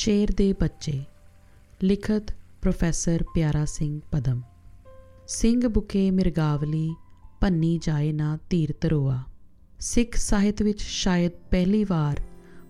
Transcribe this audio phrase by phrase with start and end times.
[0.00, 1.04] ਸ਼ੇਰ ਦੇ ਬੱਚੇ,
[1.82, 4.42] ਲਿਖਤ ਪ੍ਰੋਫੈਸਰ ਪਿਆਰਾ ਸਿੰਘ ਪਦਮ।
[5.28, 6.94] ਸਿੰਘ ਬੁਕੇ ਮਿਰਗਾਵਲੀ
[7.40, 9.22] ਪੰਨੀ ਜਾਏ ਨਾ ਧੀਰ ਤਰੋਆ
[9.78, 12.20] ਸਿੱਖ ਸਾਹਿਤ ਵਿੱਚ ਸ਼ਾਇਦ ਪਹਿਲੀ ਵਾਰ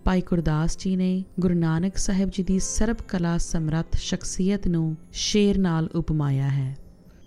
[0.05, 5.59] ਭਾਈ ਗੁਰਦਾਸ ਜੀ ਨੇ ਗੁਰੂ ਨਾਨਕ ਸਾਹਿਬ ਜੀ ਦੀ ਸਰਬ ਕਲਾ ਸਮਰੱਥ ਸ਼ਖਸੀਅਤ ਨੂੰ ਸ਼ੇਰ
[5.59, 6.77] ਨਾਲ ਉਪਮਾਇਆ ਹੈ।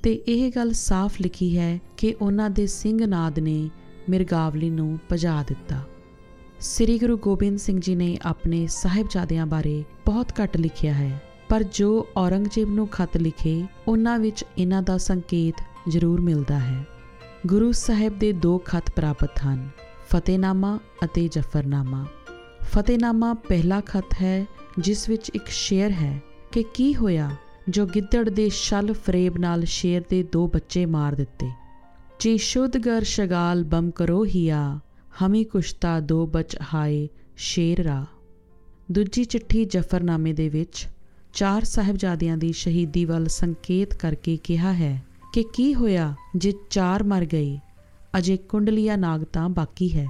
[0.04, 3.70] ਤੇ ਇਹ ਗੱਲ ਸਾਫ਼ ਲਿਖੀ ਹੈ ਕਿ ਉਹਨਾਂ ਦੇ ਸਿੰਘ ਨਾਦ ਨੇ
[4.10, 5.82] ਮਿਰਗਾਵਲੀ ਨੂੰ ਭਜਾ ਦਿੱਤਾ।
[6.64, 12.08] ਸ੍ਰੀ ਗੁਰੂ ਗੋਬਿੰਦ ਸਿੰਘ ਜੀ ਨੇ ਆਪਣੇ ਸਾਹਿਬਜ਼ਾਦਿਆਂ ਬਾਰੇ ਬਹੁਤ ਘੱਟ ਲਿਖਿਆ ਹੈ, ਪਰ ਜੋ
[12.18, 16.86] ਔਰੰਗਜ਼ੇਬ ਨੂੰ ਖੱਤ ਲਿਖੇ, ਉਹਨਾਂ ਵਿੱਚ ਇਹਨਾਂ ਦਾ ਸੰਕੇਤ ਜ਼ਰੂਰ ਮਿਲਦਾ ਹੈ।
[17.48, 19.70] ਗੁਰੂ ਸਾਹਿਬ ਦੇ ਦੋ ਖੱਤ ਪ੍ਰਾਪਤ ਹਨ,
[20.10, 22.06] ਫਤਿਹਨਾਮਾ ਅਤੇ ਜਫਰਨਾਮਾ।
[22.64, 24.46] ਫਤਿਹਨਾਮਾ ਪਹਿਲਾ ਖੱਤ ਹੈ,
[24.80, 27.30] ਜਿਸ ਵਿੱਚ ਇੱਕ ਸ਼ੇਰ ਹੈ ਕਿ ਕੀ ਹੋਇਆ
[27.70, 31.50] ਜੋ ਗਿੱਦੜ ਦੇ ਛਲ ਫਰੇਬ ਨਾਲ ਸ਼ੇਰ ਦੇ ਦੋ ਬੱਚੇ ਮਾਰ ਦਿੱਤੇ।
[32.20, 34.80] ਜੀ ਸ਼ੁੱਧਗਰ ਸ਼ਗਾਲ ਬਮ ਕਰੋ ਹੀਆ
[35.22, 38.06] ਹਮੀ ਕੁਸ਼ਤਾ ਦੋ ਬਚ ਹਾਏ, ਸ਼ੇਰ ਰਾ।
[38.92, 40.88] ਦੂਜੀ ਚਿੱਠੀ ਜਫਰਨਾਮੇ ਦੇ ਵਿੱਚ
[41.34, 47.26] ਚਾਰ ਸਾਹਿਬਜ਼ਾਦਿਆਂ ਦੀ ਸ਼ਹੀਦੀ ਵੱਲ ਸੰਕੇਤ ਕਰਕੇ ਕਿਹਾ ਹੈ ਕਿ ਕੀ ਹੋਇਆ ਜੇ ਚਾਰ ਮਰ
[47.26, 47.60] ਗਏ,
[48.18, 50.08] ਅਜੇ ਕੁੰਡਲੀਆ ਨਾਗ ਤਾਂ ਬਾਕੀ ਹੈ।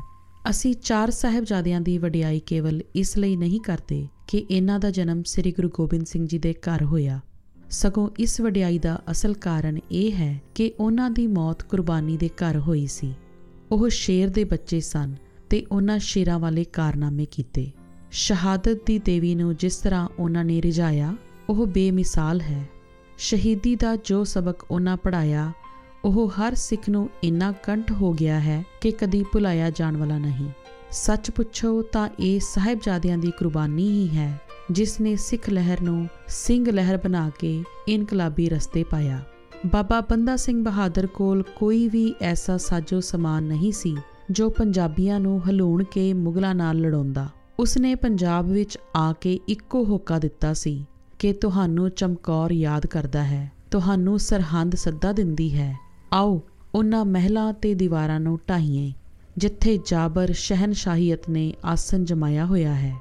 [0.50, 5.52] ਅਸੀਂ ਚਾਰ ਸਾਹਿਬਜ਼ਾਦਿਆਂ ਦੀ ਵਡਿਆਈ ਕੇਵਲ ਇਸ ਲਈ ਨਹੀਂ ਕਰਦੇ ਕਿ ਇਹਨਾਂ ਦਾ ਜਨਮ ਸ੍ਰੀ
[5.52, 7.20] ਗੁਰੂ ਗੋਬਿੰਦ ਸਿੰਘ ਜੀ ਦੇ ਘਰ ਹੋਇਆ।
[7.70, 12.60] ਸਗੋਂ ਇਸ ਵਡਿਆਈ ਦਾ ਅਸਲ ਕਾਰਨ ਇਹ ਹੈ ਕਿ ਉਹਨਾਂ ਦੀ ਮੌਤ ਕੁਰਬਾਨੀ ਦੇ ਘਰ
[12.60, 13.14] ਹੋਈ ਸੀ।
[13.74, 15.16] ਉਹ ਸ਼ੇਰ ਦੇ ਬੱਚੇ ਸਨ
[15.50, 17.72] ਤੇ ਉਹਨਾਂ ਸ਼ੇਰਾਂ ਵਾਲੇ ਕਾਰਨਾਮੇ ਕੀਤੇ।
[18.12, 21.16] ਸ਼ਹਾਦਤ ਦੀ ਦੇਵੀ ਨੂੰ ਜਿਸ ਤਰ੍ਹਾਂ ਉਹਨਾਂ ਨੇ ਰਿਝਾਇਆ
[21.50, 22.70] ਉਹ ਬੇਮਿਸਾਲ ਹੈ।
[23.18, 25.52] ਸ਼ਹੀਦੀ ਦਾ ਜੋ ਸਬਕ ਉਹਨਾਂ ਪੜਾਇਆ
[26.06, 30.50] ਉਹ ਹਰ ਸਿੱਖ ਨੂੰ ਇੰਨਾ ਕੰਠ ਹੋ ਗਿਆ ਹੈ ਕਿ ਕਦੀ ਭੁਲਾਇਆ ਜਾਣ ਵਾਲਾ ਨਹੀਂ।
[30.92, 34.40] ਸੱਚ ਪੁੱਛੋ ਤਾਂ ਇਹ ਸਾਹਿਬਜ਼ਾਦਿਆਂ ਦੀ ਕੁਰਬਾਨੀ ਹੀ ਹੈ,
[34.72, 39.24] ਜਿਸ ਨੇ ਸਿੱਖ ਲਹਿਰ ਨੂੰ ਸਿੰਘ ਲਹਿਰ ਬਣਾ ਕੇ ਇਨਕਲਾਬੀ ਰਸਤੇ ਪਾਇਆ।
[39.66, 43.96] ਬਾਬਾ ਬੰਦਾ ਸਿੰਘ ਬਹਾਦਰ ਕੋਲ ਕੋਈ ਵੀ ਐਸਾ ਸਾਜੋ ਸਮਾਨ ਨਹੀਂ ਸੀ,
[44.32, 47.28] ਜੋ ਪੰਜਾਬੀਆਂ ਨੂੰ ਹਲੂਣ ਕੇ ਮੁਗਲਾਂ ਨਾਲ ਲੜਾਉਂਦਾ।
[47.60, 50.86] ਉਸਨੇ ਪੰਜਾਬ ਵਿੱਚ ਆ ਕੇ ਇੱਕੋ ਹੋਕਾ ਦਿੱਤਾ ਸੀ
[51.20, 55.78] ਕਿ ਤੁਹਾਨੂੰ ਚਮਕੌਰ ਯਾਦ ਕਰਦਾ ਹੈ, ਤੁਹਾਨੂੰ ਸਰਹੰਦ ਸੱਦਾ ਦਿੰਦੀ ਹੈ।
[56.14, 56.42] ਆਓ,
[56.76, 58.92] ਉਹਨਾਂ ਮਹਿਲਾਂ ਤੇ ਦੀਵਾਰਾਂ ਨੂੰ ਢਾਹੀਏ,
[59.38, 62.96] ਜਿੱਥੇ ਜਾਬਰ ਸ਼ਹਿਨਸ਼ਾਹੀਅਤ ਨੇ ਆਸਨ ਜਮਾਇਆ ਹੋਇਆ ਹੈ।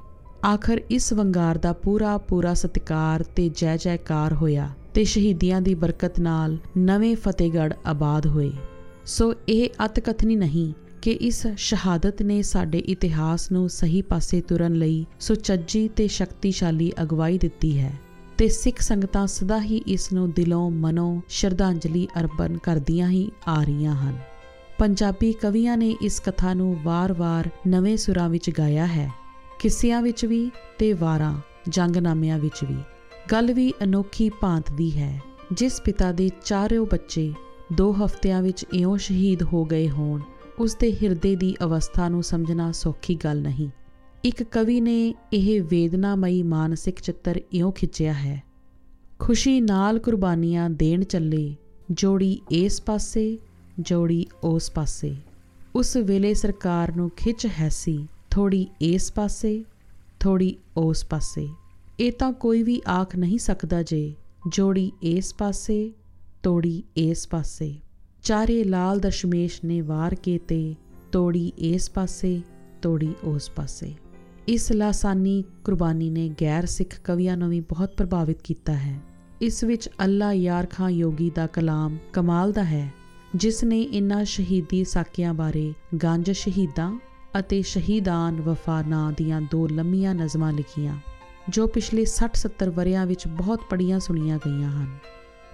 [0.45, 6.19] ਆਖਰ ਇਸ ਵੰਗਾਰ ਦਾ ਪੂਰਾ ਪੂਰਾ ਸਤਿਕਾਰ ਤੇ ਜੈ ਜੈਕਾਰ ਹੋਇਆ। ਤੇ ਸ਼ਹੀਦੀਆਂ ਦੀ ਬਰਕਤ
[6.19, 8.51] ਨਾਲ ਨਵੇਂ ਫਤਿਹਗੜ੍ਹ ਆਬਾਦ ਹੋਏ।
[9.05, 15.05] ਸੋ ਇਹ ਅਤਕਥਨੀ ਨਹੀਂ ਕਿ ਇਸ ਸ਼ਹਾਦਤ ਨੇ ਸਾਡੇ ਇਤਿਹਾਸ ਨੂੰ ਸਹੀ ਪਾਸੇ ਤੁਰਨ ਲਈ
[15.19, 17.99] ਸੁਚੱਜੀ ਤੇ ਸ਼ਕਤੀਸ਼ਾਲੀ ਅਗਵਾਈ ਦਿੱਤੀ ਹੈ
[18.37, 23.95] ਤੇ ਸਿੱਖ ਸੰਗਤਾਂ ਸਦਾ ਹੀ ਇਸ ਨੂੰ ਦਿਲੋਂ ਮਨੋਂ ਸ਼ਰਧਾਂਜਲੀ ਅਰਪਣ ਕਰਦੀਆਂ ਹੀ ਆ ਰਹੀਆਂ
[23.95, 24.17] ਹਨ।
[24.79, 29.11] ਪੰਜਾਬੀ ਕਵੀਆਂ ਨੇ ਇਸ ਕਥਾ ਨੂੰ ਵਾਰ-ਵਾਰ ਨਵੇਂ ਸੁਰਾਂ ਵਿੱਚ ਗਾਇਆ ਹੈ।
[29.59, 31.37] ਕਿੱਸਿਆਂ ਵਿੱਚ ਵੀ ਤੇ ਵਾਰਾਂ,
[31.69, 32.77] ਜੰਗਨਾਮਿਆਂ ਵਿੱਚ ਵੀ।
[33.31, 37.33] ਗੱਲ ਵੀ ਅਨੋਖੀ ਭਾਂਤ ਦੀ ਹੈ। ਜਿਸ ਪਿਤਾ ਦੇ ਚਾਰਿਓ ਬੱਚੇ
[37.73, 40.21] ਦੋ ਹਫ਼ਤਿਆਂ ਵਿੱਚ ਇਉਂ ਸ਼ਹੀਦ ਹੋ ਗਏ ਹੋਣ,
[40.59, 43.69] ਉਸ ਦੇ ਹਿਰਦੇ ਦੀ ਅਵਸਥਾ ਨੂੰ ਸਮਝਣਾ ਸੌਖੀ ਗੱਲ ਨਹੀਂ।
[44.23, 48.41] ਇੱਕ ਕਵੀ ਨੇ ਇਹ ਵੇਦਨਾਮਈ ਮਾਨਸਿਕ ਚਿੱਤਰ ਇਉਂ ਖਿੱਚਿਆ ਹੈ,
[49.19, 51.55] ਖੁਸ਼ੀ ਨਾਲ ਕੁਰਬਾਨੀਆਂ ਦੇਣ ਚੱਲੇ,
[51.91, 53.37] ਜੋੜੀ ਇਸ ਪਾਸੇ,
[53.79, 55.15] ਜੋੜੀ ਉਸ ਪਾਸੇ।
[55.75, 57.97] ਉਸ ਵੇਲੇ ਸਰਕਾਰ ਨੂੰ ਖਿੱਚ ਹੈਸੀ
[58.31, 59.63] ਥੋੜੀ ਇਸ ਪਾਸੇ,
[60.19, 61.47] ਥੋੜੀ ਉਸ ਪਾਸੇ।
[62.03, 64.15] ਇਹ ਤਾਂ ਕੋਈ ਵੀ ਆਖ ਨਹੀਂ ਸਕਦਾ ਜੇ।
[64.51, 65.93] ਜੋੜੀ ਇਸ ਪਾਸੇ,
[66.43, 67.79] ਤੋੜੀ ਇਸ ਪਾਸੇ।
[68.23, 70.75] ਚਾਰੇ ਲਾਲ ਦਸ਼ਮੇਸ਼ ਨੇ ਵਾਰ ਕੇ ਤੇ
[71.11, 72.41] ਤੋੜੀ ਇਸ ਪਾਸੇ,
[72.81, 73.93] ਤੋੜੀ ਉਸ ਪਾਸੇ।
[74.47, 78.99] ਇਸ ਲਾਸਾਨੀ ਕੁਰਬਾਨੀ ਨੇ ਗੈਰ ਸਿੱਖ ਕਵੀਆਂ ਨੂੰ ਵੀ ਬਹੁਤ ਪ੍ਰਭਾਵਿਤ ਕੀਤਾ ਹੈ।
[79.41, 82.93] ਇਸ ਵਿੱਚ ਅੱਲਾ ਯਾਰ ਖਾਂ ਯੋਗੀ ਦਾ ਕਲਾਮ ਕਮਾਲ ਦਾ ਹੈ,
[83.35, 86.99] ਜਿਸ ਨੇ ਇਨ੍ਹਾਂ ਸ਼ਹੀਦੀ ਸਾਕਿਆਂ ਬਾਰੇ ਗੰਜ ਸ਼ਹੀਦਾਂ
[87.39, 90.97] ਅਤੇ ਸ਼ਹੀਦਾਨ ਵਫਾ ਨਾਂ ਦੀਆਂ ਦੋ ਲੰਮੀਆਂ ਨਜ਼ਮਾਂ ਲਿਖੀਆਂ।
[91.48, 94.86] ਜੋ ਪਿਛਲੇ 60-70 ਵਰਿਆਂ ਵਿੱਚ ਬਹੁਤ ਪੜੀਆਂ ਸੁਣੀਆਂ ਗਈਆਂ ਹਨ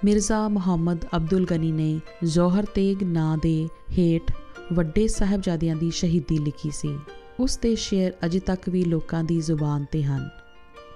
[0.04, 1.90] ਮਿਰਜ਼ਾ ਮੁਹੰਮਦ ਅਬਦੁਲ ਗਨੀ ਨੇ
[2.24, 3.56] ਜ਼ੋਹਰ ਤੇਗ ਨਾਂ ਦੇ
[3.98, 4.32] ਹੇਠ
[4.72, 6.96] ਵੱਡੇ ਸਾਹਿਬਜ਼ਾਦਿਆਂ ਦੀ ਸ਼ਹੀਦੀ ਲਿਖੀ ਸੀ
[7.40, 10.28] ਉਸ ਦੇ ਸ਼ੇਰ ਅਜੇ ਤੱਕ ਵੀ ਲੋਕਾਂ ਦੀ ਜ਼ੁਬਾਨ ਤੇ ਹਨ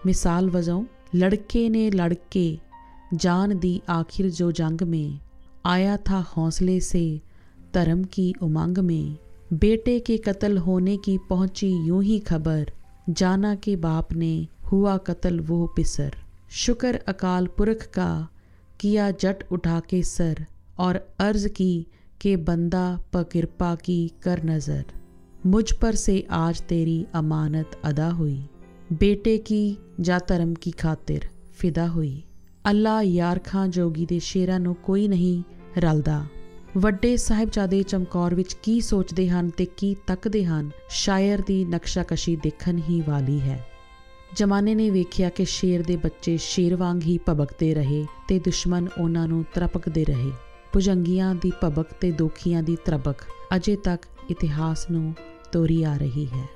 [0.06, 0.84] ਮਿਸਾਲ ਵਜੋਂ
[1.16, 2.58] ਲੜਕੇ ਨੇ ਲੜਕੇ
[3.14, 5.18] जान दी आखिर जो जंग में
[5.66, 7.20] आया था हौसले से
[7.74, 9.16] धर्म की उमंग में
[9.52, 12.70] बेटे के कत्ल होने की पहुंची यूं ही खबर
[13.10, 16.16] जाना के बाप ने हुआ कत्ल वो पिसर
[16.56, 18.10] शुक्र अकाल पुरख का
[18.80, 20.44] किया जट उठा के सर
[20.78, 21.72] और अर्ज की
[22.20, 24.84] कि बंदा प कृपा की कर नज़र
[25.46, 28.38] मुझ पर से आज तेरी अमानत अदा हुई
[29.00, 29.62] बेटे की
[30.00, 31.28] जा धर्म की खातिर
[31.60, 32.16] फिदा हुई
[32.64, 35.42] ਅੱਲਾ ਯਾਰ ਖਾਂ ਜੋਗੀ ਦੇ ਸ਼ੇਰਾਂ ਨੂੰ ਕੋਈ ਨਹੀਂ
[35.78, 36.24] ਰਲਦਾ
[36.76, 42.78] ਵੱਡੇ ਸਾਹਿਬਜ਼ਾਦੇ ਚਮਕੌਰ ਵਿੱਚ ਕੀ ਸੋਚਦੇ ਹਨ ਤੇ ਕੀ ਤੱਕਦੇ ਹਨ ਸ਼ਾਇਰ ਦੀ ਨਕਸ਼ਾਕਸ਼ੀ ਦੇਖਣ
[42.88, 43.58] ਹੀ ਵਾਲੀ ਹੈ
[44.35, 49.27] ਜਮਾਨੇ ਨੇ ਵੇਖਿਆ ਕਿ ਸ਼ੇਰ ਦੇ ਬੱਚੇ ਸ਼ੇਰ ਵਾਂਗ ਹੀ ਭਬਕਦੇ ਰਹੇ ਤੇ ਦੁਸ਼ਮਣ ਉਹਨਾਂ
[49.27, 50.31] ਨੂੰ ਤਰਪਕਦੇ ਰਹੇ।
[50.73, 53.15] ਭੁਜੰਗੀਆਂ ਦੀ ਭਬਕ ਤੇ ਦੋਖੀਆਂ ਦੀ ਤਰਬਕ
[53.55, 55.15] ਅਜੇ ਤੱਕ ਇਤਿਹਾਸ ਨੂੰ
[55.51, 56.47] ਤੋਰੀ ਆ ਰਹੀ ਹੈ।